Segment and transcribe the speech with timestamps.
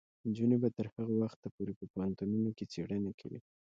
[0.27, 3.39] نجونې به تر هغه وخته پورې په پوهنتونونو کې څیړنې کوي.